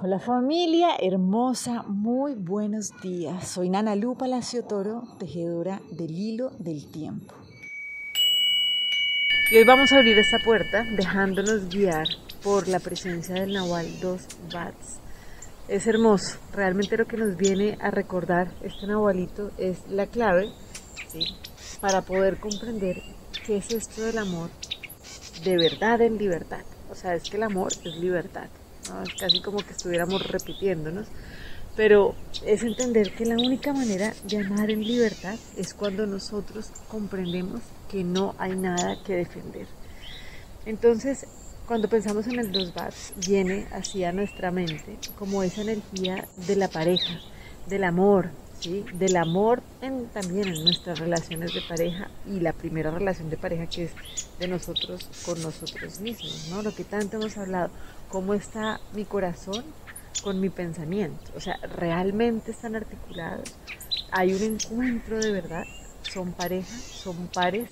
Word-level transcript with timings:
Hola 0.00 0.20
familia 0.20 0.90
hermosa, 1.00 1.82
muy 1.82 2.34
buenos 2.34 2.92
días. 3.02 3.48
Soy 3.48 3.68
Nana 3.68 3.96
Lu 3.96 4.14
Palacio 4.14 4.62
Toro, 4.62 5.02
tejedora 5.18 5.80
del 5.90 6.16
hilo 6.16 6.52
del 6.60 6.86
tiempo. 6.86 7.34
Y 9.50 9.56
hoy 9.56 9.64
vamos 9.64 9.90
a 9.90 9.96
abrir 9.96 10.16
esta 10.16 10.38
puerta 10.38 10.84
dejándonos 10.96 11.68
guiar 11.68 12.06
por 12.44 12.68
la 12.68 12.78
presencia 12.78 13.34
del 13.34 13.54
Nahual 13.54 13.88
2 14.00 14.26
Bats. 14.54 15.00
Es 15.66 15.88
hermoso, 15.88 16.38
realmente 16.52 16.96
lo 16.96 17.06
que 17.06 17.16
nos 17.16 17.36
viene 17.36 17.76
a 17.80 17.90
recordar 17.90 18.52
este 18.62 18.86
Nahualito 18.86 19.50
es 19.58 19.78
la 19.90 20.06
clave 20.06 20.48
para 21.80 22.02
poder 22.02 22.38
comprender 22.38 23.02
qué 23.44 23.56
es 23.56 23.72
esto 23.72 24.02
del 24.02 24.18
amor 24.18 24.50
de 25.42 25.56
verdad 25.56 26.00
en 26.02 26.18
libertad. 26.18 26.62
O 26.88 26.94
sea, 26.94 27.16
es 27.16 27.28
que 27.28 27.36
el 27.36 27.42
amor 27.42 27.72
es 27.84 27.96
libertad. 27.96 28.48
Es 29.02 29.14
casi 29.20 29.40
como 29.40 29.58
que 29.58 29.72
estuviéramos 29.72 30.26
repitiéndonos, 30.26 31.06
pero 31.76 32.14
es 32.44 32.62
entender 32.62 33.14
que 33.14 33.24
la 33.24 33.36
única 33.36 33.72
manera 33.72 34.12
de 34.24 34.38
amar 34.38 34.70
en 34.70 34.82
libertad 34.82 35.36
es 35.56 35.74
cuando 35.74 36.06
nosotros 36.06 36.70
comprendemos 36.88 37.60
que 37.90 38.02
no 38.02 38.34
hay 38.38 38.56
nada 38.56 38.96
que 39.04 39.14
defender. 39.14 39.66
Entonces, 40.66 41.26
cuando 41.66 41.88
pensamos 41.88 42.26
en 42.26 42.38
el 42.38 42.50
dos 42.50 42.74
bats, 42.74 43.12
viene 43.26 43.66
hacia 43.72 44.10
nuestra 44.12 44.50
mente 44.50 44.98
como 45.18 45.42
esa 45.42 45.60
energía 45.60 46.26
de 46.46 46.56
la 46.56 46.68
pareja, 46.68 47.20
del 47.68 47.84
amor, 47.84 48.30
¿sí? 48.60 48.84
del 48.94 49.16
amor 49.16 49.62
en, 49.80 50.06
también 50.08 50.48
en 50.48 50.64
nuestras 50.64 50.98
relaciones 50.98 51.54
de 51.54 51.62
pareja 51.62 52.08
y 52.26 52.40
la 52.40 52.52
primera 52.52 52.90
relación 52.90 53.30
de 53.30 53.36
pareja 53.36 53.66
que 53.66 53.84
es 53.84 53.92
de 54.38 54.48
nosotros 54.48 55.08
con 55.24 55.40
nosotros 55.42 56.00
mismos, 56.00 56.48
¿no? 56.50 56.62
Lo 56.62 56.74
que 56.74 56.84
tanto 56.84 57.16
hemos 57.16 57.36
hablado, 57.36 57.70
cómo 58.08 58.34
está 58.34 58.80
mi 58.94 59.04
corazón 59.04 59.64
con 60.22 60.40
mi 60.40 60.48
pensamiento, 60.48 61.32
o 61.36 61.40
sea, 61.40 61.58
realmente 61.76 62.50
están 62.50 62.74
articulados, 62.74 63.54
hay 64.10 64.34
un 64.34 64.42
encuentro 64.42 65.18
de 65.18 65.30
verdad, 65.30 65.64
son 66.02 66.32
parejas, 66.32 66.80
son 66.80 67.28
pares 67.28 67.68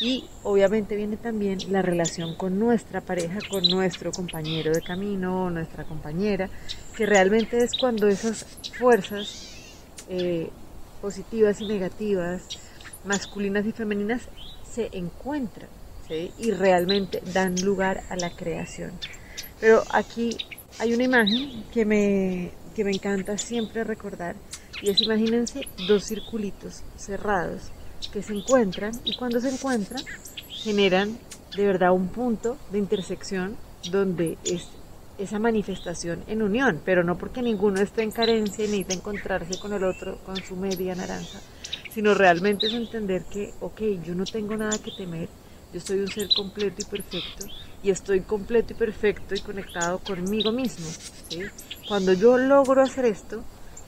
y 0.00 0.24
obviamente 0.42 0.96
viene 0.96 1.16
también 1.16 1.58
la 1.70 1.82
relación 1.82 2.34
con 2.34 2.58
nuestra 2.58 3.00
pareja, 3.00 3.38
con 3.48 3.62
nuestro 3.68 4.10
compañero 4.12 4.72
de 4.72 4.82
camino, 4.82 5.50
nuestra 5.50 5.84
compañera, 5.84 6.48
que 6.96 7.06
realmente 7.06 7.58
es 7.58 7.72
cuando 7.78 8.08
esas 8.08 8.44
fuerzas 8.76 9.51
eh, 10.14 10.50
positivas 11.00 11.62
y 11.62 11.66
negativas, 11.66 12.42
masculinas 13.04 13.64
y 13.64 13.72
femeninas, 13.72 14.28
se 14.70 14.90
encuentran 14.92 15.70
y 16.38 16.50
realmente 16.50 17.22
dan 17.32 17.58
lugar 17.62 18.02
a 18.10 18.16
la 18.16 18.28
creación. 18.28 18.92
Pero 19.58 19.82
aquí 19.90 20.36
hay 20.78 20.92
una 20.92 21.04
imagen 21.04 21.64
que 21.72 21.86
me, 21.86 22.50
que 22.76 22.84
me 22.84 22.90
encanta 22.90 23.38
siempre 23.38 23.84
recordar 23.84 24.36
y 24.82 24.90
es 24.90 25.00
imagínense 25.00 25.62
dos 25.88 26.04
circulitos 26.04 26.82
cerrados 26.98 27.70
que 28.12 28.22
se 28.22 28.34
encuentran 28.34 28.92
y 29.04 29.16
cuando 29.16 29.40
se 29.40 29.48
encuentran 29.48 30.02
generan 30.50 31.16
de 31.56 31.66
verdad 31.66 31.92
un 31.92 32.08
punto 32.08 32.58
de 32.70 32.78
intersección 32.78 33.56
donde 33.90 34.36
es 34.44 34.68
esa 35.18 35.38
manifestación 35.38 36.24
en 36.26 36.42
unión, 36.42 36.80
pero 36.84 37.04
no 37.04 37.18
porque 37.18 37.42
ninguno 37.42 37.80
esté 37.80 38.02
en 38.02 38.10
carencia 38.10 38.64
y 38.64 38.68
necesita 38.68 38.94
encontrarse 38.94 39.58
con 39.58 39.72
el 39.72 39.84
otro 39.84 40.18
con 40.24 40.36
su 40.42 40.56
media 40.56 40.94
naranja, 40.94 41.40
sino 41.90 42.14
realmente 42.14 42.66
es 42.66 42.74
entender 42.74 43.24
que, 43.24 43.52
ok, 43.60 43.80
yo 44.04 44.14
no 44.14 44.24
tengo 44.24 44.56
nada 44.56 44.78
que 44.78 44.90
temer, 44.90 45.28
yo 45.72 45.80
soy 45.80 46.00
un 46.00 46.08
ser 46.08 46.28
completo 46.34 46.82
y 46.82 46.84
perfecto 46.84 47.46
y 47.82 47.90
estoy 47.90 48.20
completo 48.20 48.72
y 48.72 48.76
perfecto 48.76 49.34
y 49.34 49.40
conectado 49.40 49.98
conmigo 49.98 50.52
mismo. 50.52 50.86
Cuando 51.88 52.12
yo 52.12 52.38
logro 52.38 52.82
hacer 52.82 53.04
esto 53.06 53.42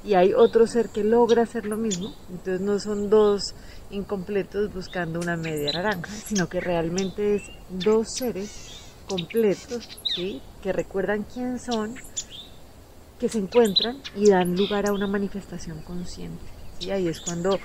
y 0.05 0.15
hay 0.15 0.35
otro 0.35 0.67
ser 0.67 0.89
que 0.89 1.05
logra 1.05 1.43
hacer 1.43 1.67
lo 1.67 1.77
mismo, 1.77 2.15
entonces 2.31 2.61
no 2.61 2.79
son 2.79 3.09
dos 3.09 3.55
incompletos 3.91 4.73
buscando 4.73 5.21
una 5.21 5.37
media 5.37 5.73
naranja, 5.73 6.11
sino 6.11 6.49
que 6.49 6.61
realmente 6.61 7.37
es 7.37 7.43
dos 7.71 8.15
seres 8.15 8.81
completos, 9.07 10.01
¿sí? 10.15 10.43
Que 10.65 10.73
recuerdan 10.73 11.25
quién 11.25 11.59
son, 11.59 11.95
que 13.21 13.29
se 13.29 13.37
encuentran 13.37 13.99
y 14.17 14.31
dan 14.31 14.57
lugar 14.57 14.89
a 14.89 14.95
una 14.95 15.07
manifestación 15.07 15.83
consciente. 15.83 16.43
Y 16.81 16.89
ahí 16.89 17.07
es 17.07 17.21
cuando 17.21 17.59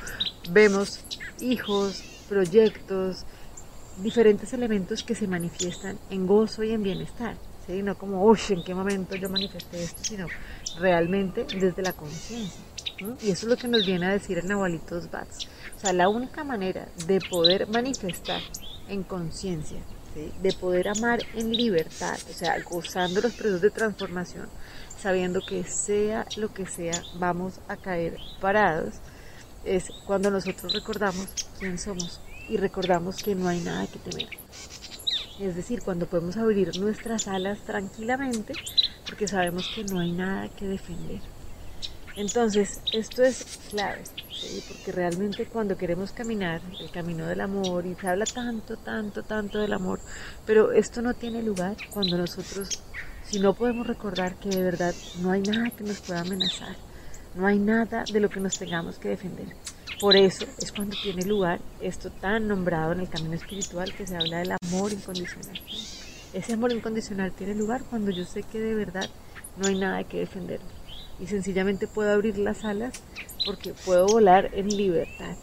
vemos 0.52 1.00
hijos, 1.40 2.04
proyectos, 2.28 3.24
diferentes 4.04 4.52
elementos 4.52 5.04
que 5.04 5.16
se 5.16 5.28
manifiestan 5.28 5.98
en 6.10 6.28
gozo 6.28 6.62
y 6.62 6.74
en 6.74 6.84
bienestar. 6.84 7.38
¿sí? 7.66 7.82
No 7.84 7.98
como, 7.98 8.22
uy, 8.26 8.38
¿en 8.50 8.66
qué 8.66 8.76
momento 8.76 9.16
yo 9.16 9.30
manifesté 9.30 9.82
esto? 9.82 10.04
Sino 10.04 10.28
realmente 10.78 11.46
desde 11.58 11.82
la 11.82 11.94
conciencia. 11.94 12.62
Y 13.22 13.32
eso 13.32 13.46
es 13.46 13.50
lo 13.52 13.56
que 13.56 13.70
nos 13.70 13.86
viene 13.86 14.08
a 14.08 14.10
decir 14.10 14.40
el 14.40 14.46
Nahualitos 14.46 15.10
Bats. 15.10 15.48
O 15.78 15.80
sea, 15.80 15.94
la 15.94 16.10
única 16.10 16.44
manera 16.44 16.90
de 17.08 17.22
poder 17.22 17.66
manifestar 17.70 18.42
en 18.90 19.04
conciencia 19.04 19.80
de 20.16 20.54
poder 20.54 20.88
amar 20.88 21.20
en 21.36 21.56
libertad, 21.56 22.18
o 22.30 22.34
sea, 22.34 22.62
gozando 22.64 23.22
los 23.22 23.34
procesos 23.34 23.62
de 23.62 23.72
transformación, 23.72 24.48
sabiendo 24.98 25.42
que 25.42 25.64
sea 25.64 26.26
lo 26.38 26.54
que 26.54 26.66
sea, 26.66 27.02
vamos 27.16 27.60
a 27.68 27.78
caer 27.78 28.18
parados, 28.42 28.96
es 29.66 29.90
cuando 30.06 30.32
nosotros 30.32 30.74
recordamos 30.74 31.28
quién 31.60 31.78
somos 31.78 32.22
y 32.48 32.58
recordamos 32.58 33.22
que 33.22 33.36
no 33.36 33.48
hay 33.48 33.60
nada 33.60 33.88
que 33.88 34.00
temer. 34.00 34.30
Es 35.40 35.56
decir, 35.56 35.82
cuando 35.82 36.06
podemos 36.06 36.36
abrir 36.36 36.78
nuestras 36.80 37.28
alas 37.28 37.60
tranquilamente 37.60 38.54
porque 39.06 39.28
sabemos 39.28 39.72
que 39.74 39.84
no 39.86 40.00
hay 40.00 40.12
nada 40.12 40.50
que 40.50 40.68
defender. 40.68 41.22
Entonces, 42.16 42.82
esto 42.92 43.24
es 43.24 43.60
clave, 43.70 44.04
porque 44.68 44.92
realmente 44.92 45.46
cuando 45.46 45.78
queremos 45.78 46.12
caminar 46.12 46.62
el 46.80 46.90
camino 46.92 47.28
del 47.28 47.42
amor, 47.42 47.86
y 47.86 47.96
se 47.96 48.08
habla 48.08 48.26
tanto, 48.26 48.78
tanto, 48.78 49.24
tanto 49.24 49.60
del 49.60 49.74
amor, 49.74 50.00
pero 50.46 50.72
esto 50.72 51.02
no 51.02 51.14
tiene 51.14 51.44
lugar 51.44 51.78
cuando 51.92 52.18
nosotros, 52.18 52.82
si 53.24 53.40
no 53.40 53.54
podemos 53.54 53.88
recordar 53.88 54.36
que 54.36 54.50
de 54.50 54.64
verdad 54.64 54.94
no 55.22 55.32
hay 55.32 55.42
nada 55.42 55.70
que 55.70 55.84
nos 55.84 56.02
pueda 56.02 56.22
amenazar, 56.22 56.76
no 57.36 57.46
hay 57.46 57.60
nada 57.60 58.04
de 58.12 58.20
lo 58.20 58.30
que 58.30 58.40
nos 58.40 58.58
tengamos 58.58 58.98
que 58.98 59.10
defender. 59.10 59.48
Por 60.00 60.16
eso 60.16 60.46
es 60.58 60.72
cuando 60.72 60.96
tiene 61.02 61.24
lugar 61.24 61.60
esto 61.82 62.10
tan 62.10 62.48
nombrado 62.48 62.94
en 62.94 63.02
el 63.02 63.10
camino 63.10 63.36
espiritual 63.36 63.94
que 63.94 64.08
se 64.08 64.16
habla 64.16 64.40
del 64.40 64.56
amor 64.64 64.92
incondicional. 64.94 65.62
Ese 66.34 66.54
amor 66.54 66.72
incondicional 66.72 67.34
tiene 67.34 67.54
lugar 67.56 67.84
cuando 67.90 68.12
yo 68.12 68.24
sé 68.24 68.44
que 68.44 68.60
de 68.60 68.76
verdad 68.76 69.10
no 69.58 69.68
hay 69.68 69.78
nada 69.78 70.04
que 70.06 70.20
defenderme 70.20 70.79
y 71.20 71.28
sencillamente 71.28 71.88
puedo 71.88 72.12
abrir 72.12 72.38
las 72.38 72.64
alas 72.64 73.02
porque 73.46 73.74
puedo 73.86 74.08
volar 74.08 74.50
en 74.54 74.68
libertad. 74.70 75.36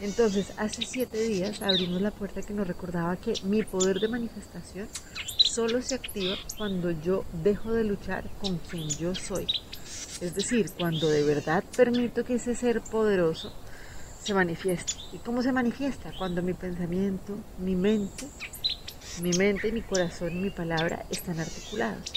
Entonces, 0.00 0.52
hace 0.56 0.82
siete 0.82 1.20
días 1.22 1.60
abrimos 1.60 2.00
la 2.00 2.10
puerta 2.10 2.40
que 2.40 2.54
nos 2.54 2.66
recordaba 2.66 3.16
que 3.16 3.34
mi 3.44 3.62
poder 3.62 4.00
de 4.00 4.08
manifestación 4.08 4.88
solo 5.36 5.82
se 5.82 5.96
activa 5.96 6.36
cuando 6.56 6.90
yo 6.90 7.24
dejo 7.42 7.72
de 7.72 7.84
luchar 7.84 8.24
con 8.40 8.58
quien 8.58 8.88
yo 8.88 9.14
soy. 9.14 9.46
Es 10.20 10.34
decir, 10.34 10.70
cuando 10.78 11.08
de 11.08 11.22
verdad 11.24 11.64
permito 11.76 12.24
que 12.24 12.34
ese 12.34 12.54
ser 12.54 12.80
poderoso 12.80 13.52
se 14.22 14.32
manifieste. 14.32 14.94
¿Y 15.12 15.18
cómo 15.18 15.42
se 15.42 15.52
manifiesta? 15.52 16.12
Cuando 16.18 16.42
mi 16.42 16.54
pensamiento, 16.54 17.36
mi 17.58 17.74
mente, 17.74 18.26
mi 19.22 19.32
mente, 19.32 19.72
mi 19.72 19.82
corazón 19.82 20.32
y 20.32 20.40
mi 20.40 20.50
palabra 20.50 21.04
están 21.10 21.40
articulados. 21.40 22.12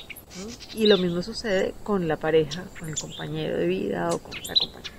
Y 0.73 0.87
lo 0.87 0.97
mismo 0.97 1.21
sucede 1.21 1.73
con 1.83 2.07
la 2.07 2.17
pareja, 2.17 2.63
con 2.79 2.89
el 2.89 2.95
compañero 2.95 3.57
de 3.57 3.67
vida 3.67 4.09
o 4.09 4.19
con 4.19 4.33
la 4.45 4.55
compañera. 4.55 4.93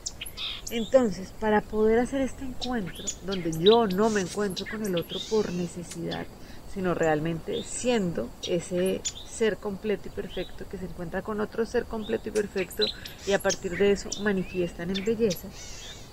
Entonces, 0.71 1.33
para 1.39 1.61
poder 1.61 1.99
hacer 1.99 2.23
este 2.23 2.45
encuentro, 2.45 3.05
donde 3.27 3.53
yo 3.59 3.87
no 3.87 4.11
me 4.11 4.23
encuentro 4.23 4.67
con 4.71 4.85
el 4.85 4.97
otro 4.97 5.21
por 5.31 5.53
necesidad, 5.53 6.27
sino 6.73 6.95
realmente 6.95 7.63
siendo 7.63 8.31
ese 8.47 9.01
ser 9.29 9.59
completo 9.59 10.09
y 10.09 10.11
perfecto 10.11 10.67
que 10.69 10.79
se 10.79 10.87
encuentra 10.87 11.23
con 11.23 11.41
otro 11.41 11.67
ser 11.67 11.85
completo 11.85 12.29
y 12.29 12.33
perfecto 12.33 12.85
y 13.27 13.33
a 13.33 13.39
partir 13.39 13.77
de 13.77 13.93
eso 13.93 14.09
manifiestan 14.23 14.91
en 14.91 15.05
belleza, 15.05 15.49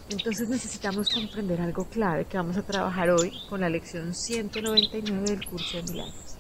entonces 0.10 0.50
necesitamos 0.50 1.10
comprender 1.10 1.62
algo 1.62 1.86
clave 1.86 2.26
que 2.26 2.38
vamos 2.38 2.58
a 2.58 2.64
trabajar 2.64 3.10
hoy 3.10 3.32
con 3.50 3.62
la 3.62 3.70
lección 3.70 4.14
199 4.14 5.24
del 5.24 5.46
curso 5.48 5.78
de 5.78 5.84
milagros 5.84 6.31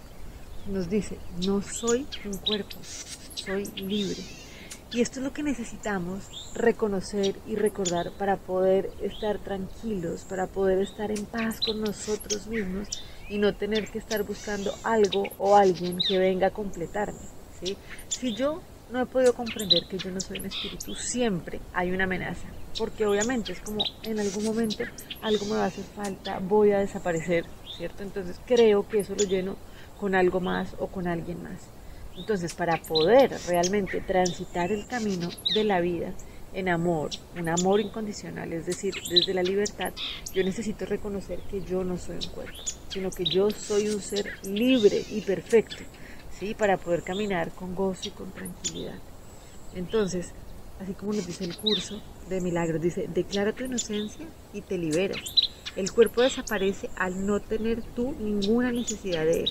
nos 0.68 0.90
dice, 0.90 1.18
no 1.46 1.62
soy 1.62 2.08
un 2.26 2.38
cuerpo, 2.38 2.78
soy 3.36 3.66
libre. 3.76 4.22
Y 4.94 5.00
esto 5.00 5.20
es 5.20 5.24
lo 5.24 5.32
que 5.32 5.42
necesitamos 5.42 6.52
reconocer 6.54 7.36
y 7.48 7.56
recordar 7.56 8.12
para 8.18 8.36
poder 8.36 8.92
estar 9.02 9.40
tranquilos, 9.40 10.26
para 10.28 10.48
poder 10.48 10.80
estar 10.80 11.12
en 11.12 11.26
paz 11.26 11.62
con 11.66 11.80
nosotros 11.80 12.48
mismos 12.48 12.90
y 13.30 13.38
no 13.38 13.56
tener 13.56 13.90
que 13.90 14.00
estar 14.00 14.24
buscando 14.24 14.76
algo 14.84 15.24
o 15.38 15.56
alguien 15.56 15.98
que 16.06 16.18
venga 16.18 16.48
a 16.48 16.52
completarme. 16.52 17.20
¿sí? 17.64 17.78
Si 18.10 18.36
yo 18.36 18.62
no 18.92 19.02
he 19.02 19.06
podido 19.06 19.34
comprender 19.34 19.88
que 19.88 19.98
yo 19.98 20.12
no 20.12 20.20
soy 20.20 20.40
un 20.40 20.48
espíritu, 20.48 20.94
siempre 20.94 21.62
hay 21.74 21.92
una 21.92 22.04
amenaza, 22.04 22.48
porque 22.78 23.06
obviamente 23.06 23.54
es 23.54 23.62
como 23.62 23.82
en 24.04 24.20
algún 24.20 24.44
momento 24.44 24.84
algo 25.22 25.46
me 25.46 25.56
va 25.56 25.64
a 25.64 25.68
hacer 25.68 25.86
falta, 25.96 26.40
voy 26.40 26.72
a 26.72 26.80
desaparecer, 26.80 27.46
¿cierto? 27.78 28.04
Entonces 28.04 28.42
creo 28.46 28.88
que 28.90 29.00
eso 29.00 29.16
lo 29.16 29.24
lleno 29.24 29.56
con 30.02 30.16
algo 30.16 30.40
más 30.40 30.76
o 30.80 30.88
con 30.88 31.08
alguien 31.08 31.44
más. 31.44 31.62
Entonces, 32.18 32.56
para 32.56 32.82
poder 32.82 33.32
realmente 33.48 34.02
transitar 34.02 34.72
el 34.72 34.88
camino 34.88 35.30
de 35.54 35.64
la 35.64 35.80
vida 35.80 36.12
en 36.54 36.70
amor, 36.70 37.12
un 37.40 37.48
amor 37.48 37.80
incondicional, 37.80 38.52
es 38.52 38.66
decir, 38.66 38.96
desde 39.10 39.34
la 39.36 39.44
libertad, 39.44 39.94
yo 40.34 40.44
necesito 40.44 40.88
reconocer 40.88 41.40
que 41.52 41.62
yo 41.62 41.84
no 41.84 42.00
soy 42.00 42.16
un 42.16 42.32
cuerpo, 42.32 42.58
sino 42.90 43.12
que 43.12 43.26
yo 43.26 43.52
soy 43.52 43.90
un 43.90 44.02
ser 44.02 44.26
libre 44.44 45.06
y 45.12 45.22
perfecto, 45.22 45.84
¿sí? 46.38 46.56
Para 46.56 46.78
poder 46.78 47.04
caminar 47.04 47.52
con 47.52 47.76
gozo 47.76 48.08
y 48.08 48.12
con 48.12 48.32
tranquilidad. 48.32 48.98
Entonces, 49.76 50.32
así 50.82 50.94
como 50.94 51.14
nos 51.14 51.28
dice 51.28 51.44
el 51.44 51.56
curso 51.56 52.02
de 52.28 52.42
milagros, 52.42 52.82
dice, 52.82 53.08
declara 53.08 53.54
tu 53.54 53.66
inocencia 53.66 54.26
y 54.52 54.62
te 54.62 54.80
liberas. 54.80 55.51
El 55.76 55.90
cuerpo 55.92 56.22
desaparece 56.22 56.90
al 56.98 57.26
no 57.26 57.40
tener 57.40 57.82
tú 57.96 58.14
ninguna 58.20 58.74
necesidad 58.74 59.24
de 59.24 59.44
él, 59.44 59.50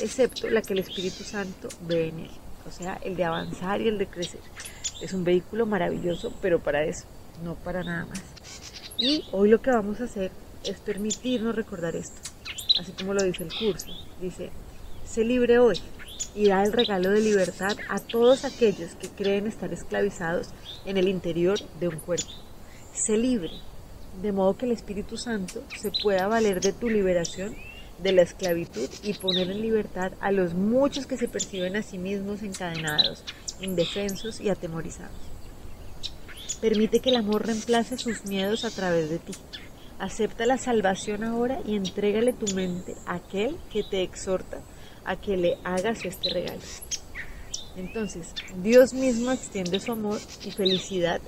excepto 0.00 0.50
la 0.50 0.62
que 0.62 0.72
el 0.72 0.80
Espíritu 0.80 1.22
Santo 1.22 1.68
ve 1.82 2.08
en 2.08 2.18
él, 2.20 2.30
o 2.66 2.72
sea, 2.72 2.94
el 3.04 3.14
de 3.14 3.24
avanzar 3.24 3.80
y 3.80 3.86
el 3.86 3.96
de 3.96 4.08
crecer. 4.08 4.40
Es 5.00 5.12
un 5.12 5.22
vehículo 5.22 5.66
maravilloso, 5.66 6.32
pero 6.42 6.58
para 6.58 6.84
eso, 6.84 7.04
no 7.44 7.54
para 7.54 7.84
nada 7.84 8.06
más. 8.06 8.22
Y 8.98 9.24
hoy 9.30 9.48
lo 9.48 9.62
que 9.62 9.70
vamos 9.70 10.00
a 10.00 10.04
hacer 10.04 10.32
es 10.64 10.78
permitirnos 10.80 11.54
recordar 11.54 11.94
esto, 11.94 12.20
así 12.80 12.90
como 12.92 13.14
lo 13.14 13.22
dice 13.22 13.44
el 13.44 13.54
curso. 13.54 13.86
Dice, 14.20 14.50
sé 15.06 15.22
libre 15.22 15.60
hoy 15.60 15.80
y 16.34 16.48
da 16.48 16.64
el 16.64 16.72
regalo 16.72 17.10
de 17.10 17.20
libertad 17.20 17.76
a 17.88 18.00
todos 18.00 18.44
aquellos 18.44 18.96
que 18.96 19.08
creen 19.08 19.46
estar 19.46 19.72
esclavizados 19.72 20.48
en 20.84 20.96
el 20.96 21.06
interior 21.06 21.58
de 21.78 21.88
un 21.88 22.00
cuerpo. 22.00 22.32
Sé 22.92 23.16
libre, 23.16 23.52
de 24.22 24.32
modo 24.32 24.56
que 24.56 24.66
el 24.66 24.72
Espíritu 24.72 25.16
Santo 25.16 25.62
se 25.80 25.90
pueda 26.02 26.28
valer 26.28 26.60
de 26.60 26.72
tu 26.72 26.88
liberación 26.88 27.54
de 28.02 28.12
la 28.12 28.22
esclavitud 28.22 28.88
y 29.02 29.14
poner 29.14 29.50
en 29.50 29.60
libertad 29.60 30.12
a 30.20 30.32
los 30.32 30.54
muchos 30.54 31.06
que 31.06 31.16
se 31.16 31.28
perciben 31.28 31.76
a 31.76 31.82
sí 31.82 31.98
mismos 31.98 32.42
encadenados, 32.42 33.24
indefensos 33.60 34.40
y 34.40 34.48
atemorizados. 34.48 35.12
Permite 36.60 37.00
que 37.00 37.10
el 37.10 37.16
amor 37.16 37.46
reemplace 37.46 37.96
sus 37.96 38.24
miedos 38.24 38.64
a 38.64 38.70
través 38.70 39.10
de 39.10 39.18
ti. 39.18 39.32
Acepta 39.98 40.46
la 40.46 40.58
salvación 40.58 41.24
ahora 41.24 41.60
y 41.66 41.76
entrégale 41.76 42.32
tu 42.32 42.54
mente 42.54 42.94
a 43.06 43.16
aquel 43.16 43.56
que 43.70 43.82
te 43.82 44.02
exhorta 44.02 44.60
a 45.04 45.16
que 45.16 45.36
le 45.36 45.58
hagas 45.64 46.04
este 46.04 46.30
regalo. 46.30 46.60
Entonces, 47.76 48.34
Dios 48.62 48.92
mismo 48.92 49.30
extiende 49.30 49.80
su 49.80 49.92
amor 49.92 50.20
y 50.44 50.50
felicidad 50.50 51.20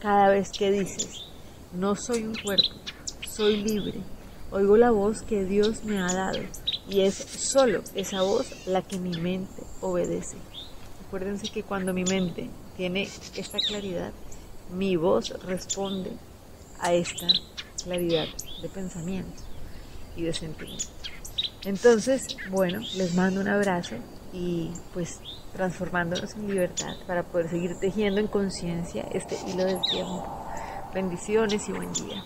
cada 0.00 0.30
vez 0.30 0.50
que 0.50 0.70
dices, 0.70 1.31
no 1.72 1.96
soy 1.96 2.24
un 2.24 2.34
cuerpo, 2.34 2.74
soy 3.28 3.56
libre. 3.62 4.00
Oigo 4.50 4.76
la 4.76 4.90
voz 4.90 5.22
que 5.22 5.44
Dios 5.44 5.84
me 5.84 5.98
ha 5.98 6.12
dado 6.12 6.40
y 6.88 7.00
es 7.00 7.14
solo 7.14 7.82
esa 7.94 8.22
voz 8.22 8.66
la 8.66 8.82
que 8.82 8.98
mi 8.98 9.18
mente 9.18 9.62
obedece. 9.80 10.36
Acuérdense 11.06 11.50
que 11.50 11.62
cuando 11.62 11.94
mi 11.94 12.04
mente 12.04 12.50
tiene 12.76 13.08
esta 13.36 13.58
claridad, 13.58 14.12
mi 14.70 14.96
voz 14.96 15.30
responde 15.44 16.12
a 16.80 16.92
esta 16.92 17.28
claridad 17.82 18.26
de 18.60 18.68
pensamiento 18.68 19.42
y 20.16 20.24
de 20.24 20.34
sentimiento. 20.34 20.88
Entonces, 21.64 22.36
bueno, 22.50 22.80
les 22.96 23.14
mando 23.14 23.40
un 23.40 23.48
abrazo 23.48 23.96
y 24.32 24.70
pues 24.92 25.20
transformándonos 25.54 26.34
en 26.34 26.48
libertad 26.48 26.96
para 27.06 27.22
poder 27.22 27.50
seguir 27.50 27.78
tejiendo 27.78 28.20
en 28.20 28.26
conciencia 28.26 29.06
este 29.12 29.36
hilo 29.46 29.64
del 29.64 29.80
tiempo. 29.90 30.42
Bendiciones 30.94 31.68
y 31.70 31.72
buen 31.72 31.90
día. 31.94 32.22